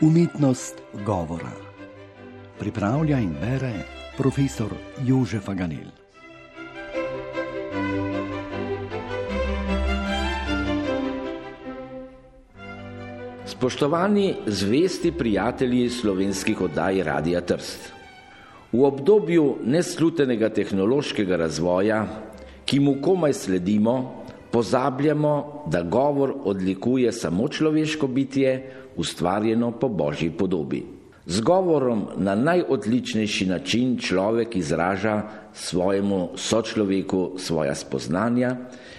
Umetnost 0.00 0.74
govora. 1.04 1.50
Pripravlja 2.58 3.18
in 3.20 3.34
bere 3.36 3.72
profesor 4.16 4.72
Jožef 5.04 5.48
Aganel. 5.48 5.90
Spoštovani 13.44 14.34
zvesti 14.46 15.12
prijatelji 15.12 15.90
slovenskih 15.90 16.60
oddaj 16.60 17.02
Radia 17.02 17.40
Trst. 17.40 17.92
V 18.72 18.84
obdobju 18.84 19.58
neslutenega 19.64 20.48
tehnološkega 20.48 21.36
razvoja, 21.36 22.06
ki 22.64 22.80
mu 22.80 23.02
komaj 23.02 23.32
sledimo, 23.32 24.19
pozabljamo, 24.52 25.64
da 25.66 25.82
govor 25.82 26.34
odlikuje 26.44 27.12
samo 27.12 27.48
človeško 27.48 28.06
bitje, 28.06 28.72
ustvarjeno 28.96 29.70
po 29.72 29.88
božji 29.88 30.30
podobi. 30.30 30.82
Z 31.26 31.40
govorom 31.40 32.06
na 32.16 32.34
najodličnejši 32.34 33.46
način 33.46 33.98
človek 33.98 34.56
izraža 34.56 35.22
svojemu 35.54 36.28
sočloveku 36.36 37.32
svoja 37.38 37.74
spoznanja, 37.74 38.56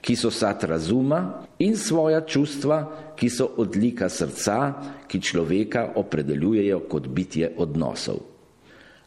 ki 0.00 0.16
so 0.16 0.30
sad 0.30 0.64
razuma, 0.64 1.46
in 1.58 1.76
svoja 1.76 2.20
čustva, 2.20 2.78
ki 3.16 3.30
so 3.30 3.48
odlika 3.56 4.08
srca, 4.08 4.72
ki 5.06 5.20
človeka 5.20 5.92
opredeljujejo 5.96 6.80
kot 6.90 7.08
bitje 7.08 7.52
odnosov. 7.56 8.16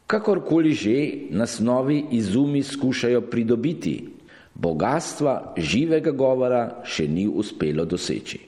Kakorkoli 0.08 0.74
že 0.74 0.98
nas 1.30 1.60
novi 1.60 2.06
izumi 2.12 2.64
skušajo 2.64 3.22
pridobiti, 3.22 4.15
bogatstva 4.56 5.54
živega 5.58 6.12
govora 6.12 6.82
še 6.88 7.08
ni 7.08 7.28
uspelo 7.28 7.86
doseči. 7.86 8.40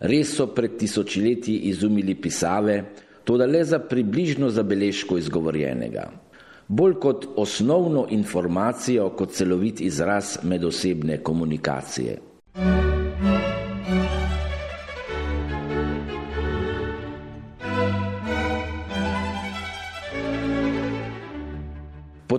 Res 0.00 0.32
so 0.36 0.46
pred 0.54 0.78
tisočletji 0.80 1.56
izumili 1.72 2.14
pisave, 2.14 2.76
to 3.24 3.36
da 3.36 3.46
le 3.46 3.64
za 3.64 3.78
približno 3.78 4.48
zabeležko 4.50 5.18
izgovorjenega, 5.20 6.06
bolj 6.68 6.94
kot 7.00 7.26
osnovno 7.36 8.06
informacijo, 8.10 9.10
kot 9.16 9.36
celovit 9.36 9.80
izraz 9.80 10.38
medosebne 10.42 11.20
komunikacije. 11.22 12.18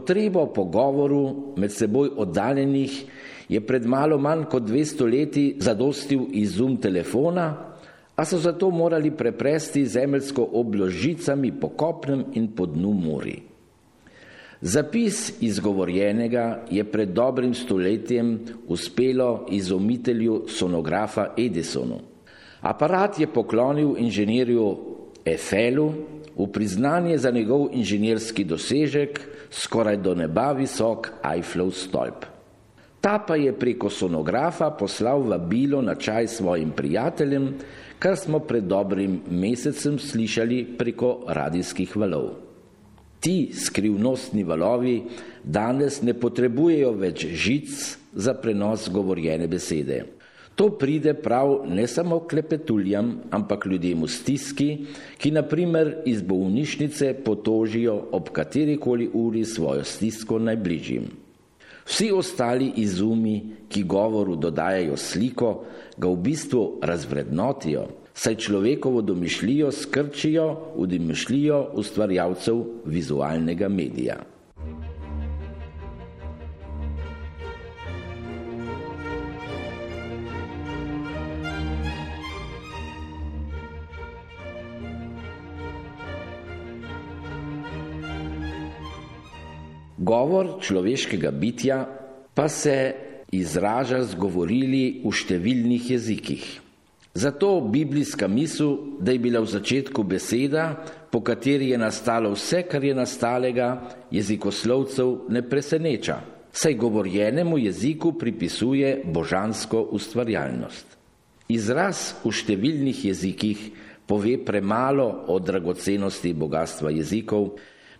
Potrebo 0.01 0.47
po 0.49 0.63
govoru 0.65 1.53
med 1.57 1.69
seboj 1.71 2.09
oddaljenih 2.17 2.93
je 3.49 3.59
pred 3.61 3.85
malo 3.85 4.17
manj 4.17 4.47
kot 4.49 4.63
200 4.65 5.05
leti 5.05 5.43
zadostil 5.61 6.23
izum 6.33 6.79
telefona, 6.81 7.45
a 8.15 8.25
so 8.25 8.39
zato 8.41 8.71
morali 8.73 9.11
prepresti 9.11 9.85
zemeljsko 9.85 10.47
obložicami 10.57 11.51
po 11.51 11.69
kopnem 11.69 12.23
in 12.33 12.47
po 12.57 12.65
dnu 12.65 12.93
mori. 12.97 13.35
Zapis 14.61 15.37
izgovorjenega 15.41 16.65
je 16.71 16.83
pred 16.83 17.13
dobrim 17.13 17.53
stoletjem 17.53 18.39
uspelo 18.67 19.45
izumitelju 19.51 20.47
sonografa 20.47 21.27
Edisonu. 21.37 21.99
Aparat 22.61 23.19
je 23.19 23.27
poklonil 23.27 23.95
inženirju 23.97 24.77
Eiffelu 25.25 25.93
v 26.37 26.47
priznanje 26.51 27.17
za 27.17 27.31
njegov 27.31 27.69
inženirski 27.73 28.43
dosežek, 28.43 29.19
skoraj 29.51 29.97
do 29.97 30.15
neba 30.15 30.51
visok 30.51 31.11
Eiffelov 31.21 31.71
stolp. 31.75 32.25
Ta 33.01 33.17
pa 33.19 33.35
je 33.35 33.53
preko 33.53 33.89
sonografa 33.89 34.69
poslal 34.77 35.25
vabilo 35.25 35.81
na 35.81 35.95
čaj 35.95 36.27
svojim 36.27 36.71
prijateljem, 36.71 37.57
kar 37.99 38.17
smo 38.17 38.39
pred 38.39 38.63
dobrim 38.63 39.21
mesecem 39.29 39.99
slišali 39.99 40.77
preko 40.77 41.25
radijskih 41.27 41.97
valov. 41.97 42.29
Ti 43.19 43.49
skrivnostni 43.53 44.43
valovi 44.43 45.03
danes 45.43 46.01
ne 46.01 46.13
potrebujejo 46.13 46.93
več 46.97 47.25
žic 47.25 47.97
za 48.13 48.33
prenos 48.33 48.89
govorjene 48.89 49.47
besede. 49.47 50.05
To 50.55 50.69
pride 50.69 51.13
prav 51.13 51.63
ne 51.67 51.87
samo 51.87 52.19
klepetuljam, 52.19 53.15
ampak 53.31 53.65
ljudem 53.65 54.03
v 54.03 54.07
stiski, 54.11 54.69
ki 55.17 55.31
naprimer 55.31 55.95
iz 56.05 56.21
bolnišnice 56.21 57.13
potožijo 57.25 57.95
ob 58.11 58.29
katerikoli 58.29 59.09
uri 59.13 59.45
svojo 59.45 59.83
stisko 59.83 60.39
najbližjim. 60.39 61.07
Vsi 61.85 62.11
ostali 62.11 62.71
izumi, 62.75 63.41
ki 63.69 63.83
govoru 63.83 64.35
dodajajo 64.35 64.97
sliko, 64.97 65.63
ga 65.97 66.07
v 66.07 66.19
bistvu 66.27 66.65
razvrednotijo, 66.81 67.87
saj 68.13 68.35
človekovo 68.35 69.01
domišljijo 69.01 69.71
skrčijo 69.71 70.45
v 70.77 70.87
domišljijo 70.87 71.63
ustvarjalcev 71.73 72.63
vizualnega 72.85 73.69
medija. 73.69 74.19
Govor 90.01 90.57
človeškega 90.61 91.29
bitja 91.31 91.85
pa 92.33 92.49
se 92.49 92.93
izraža 93.31 94.01
z 94.01 94.17
govorili 94.17 95.01
v 95.05 95.11
številnih 95.13 95.91
jezikih. 95.93 96.45
Zato 97.13 97.59
biblijska 97.61 98.27
misel, 98.27 98.97
da 98.97 99.11
je 99.11 99.19
bila 99.19 99.41
v 99.43 99.51
začetku 99.51 100.03
beseda, 100.07 100.71
po 101.11 101.19
kateri 101.21 101.69
je 101.69 101.77
nastalo 101.77 102.31
vse, 102.33 102.63
kar 102.65 102.81
je 102.81 102.95
nastalega, 102.95 103.67
jezikoslovcev 104.09 105.27
ne 105.29 105.43
preseneča, 105.43 106.21
saj 106.49 106.79
govorjenemu 106.81 107.59
jeziku 107.59 108.15
pripisuje 108.17 109.03
božansko 109.05 109.83
ustvarjalnost. 109.91 110.97
Izraz 111.51 112.15
v 112.23 112.31
številnih 112.31 113.03
jezikih 113.11 113.67
pove 114.07 114.37
premalo 114.41 115.27
o 115.29 115.37
dragocenosti 115.37 116.31
bogatstva 116.33 116.95
jezikov, 116.95 117.51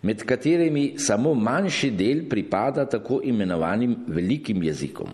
med 0.02 0.24
katerimi 0.24 0.94
samo 0.98 1.34
manjši 1.34 1.90
del 1.90 2.24
pripada 2.28 2.84
tako 2.86 3.20
imenovanim 3.24 3.96
velikim 4.06 4.62
jezikom. 4.62 5.08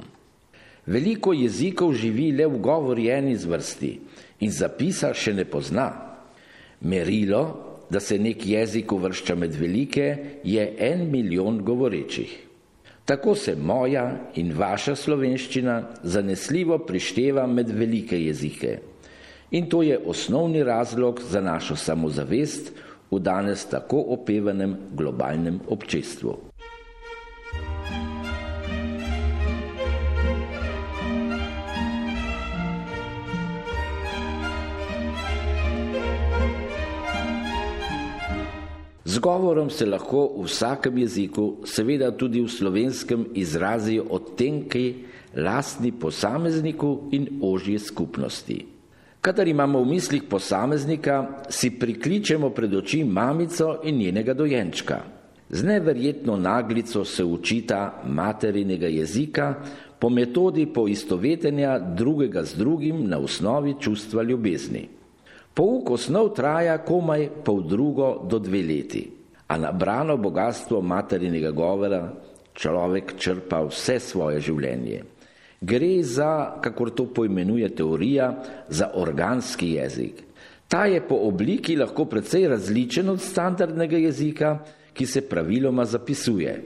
Veliko 0.87 1.33
jezikov 1.33 1.93
živi 1.93 2.31
le 2.33 2.47
v 2.49 2.59
govorjeni 2.65 3.37
zvrsti 3.37 3.93
in 4.41 4.51
zapisa 4.51 5.13
še 5.15 5.35
ne 5.37 5.45
pozna. 5.45 5.89
Merilo, 6.81 7.43
da 7.91 8.01
se 8.01 8.19
nek 8.19 8.47
jezik 8.47 8.93
uvršča 8.93 9.35
med 9.35 9.55
velike, 9.57 10.17
je 10.45 10.65
en 10.79 11.11
milijon 11.11 11.61
govorečih. 11.65 12.33
Tako 13.05 13.35
se 13.35 13.57
moja 13.57 14.31
in 14.37 14.53
vaša 14.57 14.95
slovenščina 14.97 15.83
zanesljivo 16.03 16.79
prišteva 16.79 17.47
med 17.47 17.71
velike 17.73 18.21
jezike. 18.21 18.79
In 19.51 19.69
to 19.69 19.83
je 19.83 19.99
osnovni 19.99 20.63
razlog 20.65 21.21
za 21.25 21.41
našo 21.41 21.77
samozavest, 21.77 22.73
v 23.11 23.21
danes 23.21 23.65
tako 23.65 24.01
opevanem 24.15 24.77
globalnem 24.93 25.61
občestvu. 25.69 26.49
Z 39.09 39.19
govorom 39.19 39.71
se 39.71 39.87
lahko 39.87 40.37
v 40.37 40.45
vsakem 40.45 40.99
jeziku, 40.99 41.65
seveda 41.65 42.13
tudi 42.13 42.45
v 42.45 42.47
slovenskem, 42.47 43.25
izrazijo 43.35 44.05
odtenki 44.15 45.09
lastni 45.35 45.91
posamezniku 45.91 47.09
in 47.17 47.41
ožje 47.43 47.79
skupnosti. 47.79 48.78
Kadar 49.29 49.49
imamo 49.49 49.83
v 49.85 49.93
mislih 49.93 50.23
posameznika, 50.25 51.45
si 51.53 51.69
prikličemo 51.77 52.49
pred 52.49 52.73
oči 52.75 53.03
mamico 53.05 53.83
in 53.85 53.99
njenega 54.01 54.33
dojenčka. 54.33 55.03
Z 55.51 55.65
neverjetno 55.69 56.37
naglico 56.37 57.05
se 57.05 57.25
učita 57.25 58.01
materinega 58.09 58.89
jezika 58.89 59.55
po 59.99 60.09
metodi 60.09 60.65
poistovetenja 60.73 61.79
drugega 61.79 62.45
z 62.45 62.57
drugim 62.57 63.05
na 63.05 63.19
osnovi 63.19 63.75
čustva 63.81 64.23
ljubezni. 64.23 64.89
Pouk 65.55 65.91
osnov 65.91 66.33
traja 66.33 66.79
komaj 66.79 67.29
pol 67.45 67.61
drugo 67.69 68.25
do 68.25 68.39
dve 68.39 68.63
leti, 68.63 69.05
a 69.47 69.59
nabrano 69.59 70.17
bogatstvo 70.17 70.81
materinega 70.81 71.51
govora 71.51 72.01
človek 72.55 73.13
črpa 73.21 73.61
vse 73.69 74.01
svoje 74.01 74.41
življenje. 74.41 75.05
Gre 75.61 76.03
za, 76.03 76.61
kako 76.61 76.91
to 76.91 77.07
poimenuje 77.15 77.69
teorija, 77.75 78.43
za 78.69 78.91
organski 78.95 79.71
jezik. 79.71 80.23
Ta 80.69 80.85
je 80.87 81.01
po 81.09 81.15
obliki 81.15 81.77
lahko 81.77 82.05
precej 82.05 82.49
različen 82.49 83.09
od 83.09 83.21
standardnega 83.21 83.97
jezika, 83.97 84.59
ki 84.93 85.07
se 85.07 85.21
praviloma 85.29 85.85
zapisuje. 85.85 86.63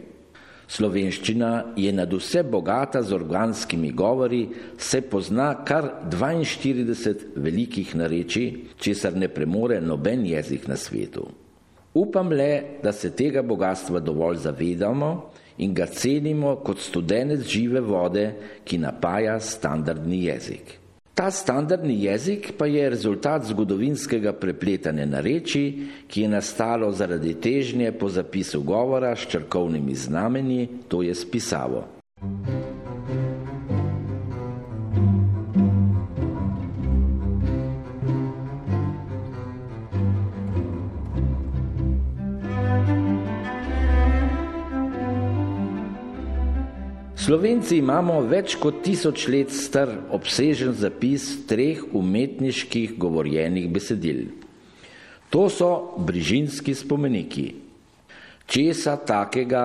Slovenščina 0.72 1.74
je 1.76 1.92
nad 1.92 2.12
vse 2.12 2.42
bogata 2.42 3.02
z 3.02 3.12
organskimi 3.12 3.90
govori, 3.92 4.46
se 4.78 5.00
pozna 5.00 5.64
kar 5.64 5.88
42 6.10 7.14
velikih 7.36 7.94
narečij, 7.96 8.52
česar 8.80 9.16
ne 9.16 9.28
premore 9.28 9.80
noben 9.80 10.26
jezik 10.26 10.68
na 10.68 10.76
svetu. 10.76 11.26
Upam 11.94 12.32
le, 12.32 12.80
da 12.82 12.92
se 12.92 13.10
tega 13.10 13.42
bogatstva 13.42 14.00
dovolj 14.00 14.36
zavedamo 14.36 15.12
in 15.58 15.74
ga 15.74 15.86
cenimo 15.86 16.56
kot 16.56 16.78
studenec 16.78 17.46
žive 17.48 17.80
vode, 17.80 18.32
ki 18.64 18.78
napaja 18.78 19.40
standardni 19.40 20.24
jezik. 20.24 20.78
Ta 21.14 21.30
standardni 21.30 21.98
jezik 22.04 22.52
pa 22.58 22.66
je 22.66 22.88
rezultat 22.90 23.44
zgodovinskega 23.44 24.32
prepletanja 24.32 25.06
nareči, 25.06 25.64
ki 26.08 26.24
je 26.24 26.28
nastalo 26.28 26.88
zaradi 26.92 27.34
težnje 27.34 27.92
po 27.92 28.08
zapisu 28.08 28.62
govora 28.62 29.16
s 29.16 29.28
črkovnimi 29.28 29.94
znamenji, 29.94 30.68
to 30.88 31.02
je 31.02 31.14
spisavo. 31.14 31.84
Slovenci 47.22 47.76
imamo 47.78 48.16
več 48.26 48.56
kot 48.58 48.80
tisoč 48.82 49.28
let 49.30 49.52
star 49.54 49.92
obsežen 50.10 50.72
zapis 50.74 51.22
treh 51.46 51.78
umetniških 51.94 52.96
govorjenih 52.98 53.68
besedil. 53.70 54.24
To 55.30 55.44
so 55.46 55.68
brižinski 56.02 56.74
spomeniki. 56.74 57.46
Česa 58.50 58.96
takega 59.06 59.62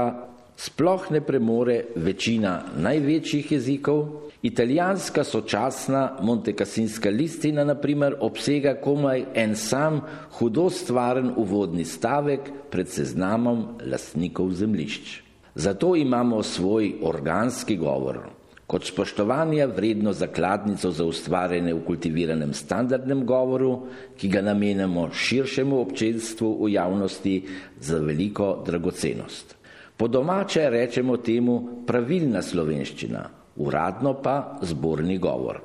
sploh 0.54 1.10
ne 1.10 1.24
premore 1.26 1.80
večina 1.96 2.60
največjih 2.78 3.52
jezikov, 3.58 4.06
italijanska 4.46 5.26
sočasna 5.26 6.20
Montecasinska 6.22 7.10
listina 7.10 7.66
naprimer 7.66 8.20
obsega 8.22 8.78
komaj 8.78 9.32
en 9.34 9.58
sam 9.58 10.04
hudo 10.38 10.70
stvaren 10.70 11.34
uvodni 11.34 11.90
stavek 11.90 12.52
pred 12.70 12.86
seznamom 12.86 13.80
lastnikov 13.82 14.54
zemlišč. 14.54 15.27
Zato 15.58 15.96
imamo 15.96 16.44
svoj 16.44 16.92
organski 17.02 17.78
govor, 17.78 18.20
kot 18.68 18.86
spoštovanje 18.86 19.66
vredno 19.66 20.12
zakladnico 20.14 20.92
za 20.92 21.06
ustvarjanje 21.06 21.74
v 21.74 21.80
kultiviranem 21.86 22.54
standardnem 22.54 23.24
govoru, 23.26 23.72
ki 24.18 24.30
ga 24.30 24.44
namenjamo 24.46 25.08
širšemu 25.10 25.80
občinstvu 25.82 26.52
v 26.62 26.70
javnosti 26.76 27.34
za 27.80 27.98
veliko 27.98 28.52
dragocenost. 28.66 29.56
Po 29.98 30.08
domače 30.08 30.68
rečemo 30.70 31.18
temu 31.18 31.58
pravilna 31.88 32.42
slovenščina, 32.46 33.24
uradno 33.56 34.14
pa 34.22 34.60
zborni 34.62 35.18
govor. 35.18 35.64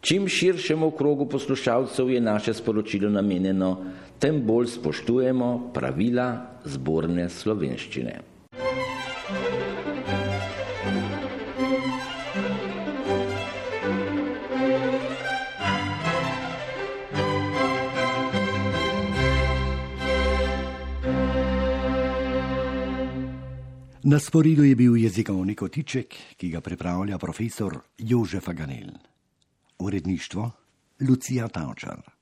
Čim 0.00 0.28
širšemu 0.28 0.92
krogu 0.94 1.26
poslušalcev 1.26 2.14
je 2.14 2.20
naše 2.20 2.54
sporočilo 2.54 3.10
namenjeno, 3.10 3.74
tem 4.22 4.38
bolj 4.46 4.70
spoštujemo 4.78 5.50
pravila 5.74 6.30
zborne 6.64 7.26
slovenščine. 7.28 8.35
Na 24.06 24.20
sporidu 24.22 24.62
je 24.62 24.74
bil 24.78 24.96
jezikovni 24.96 25.54
kotiček, 25.58 26.14
ki 26.38 26.48
ga 26.50 26.60
pripravlja 26.60 27.18
profesor 27.18 27.74
Jožef 27.98 28.48
Aganel. 28.48 28.92
Uredništvo 29.78 30.50
Lucija 31.08 31.48
Tavčar. 31.48 32.15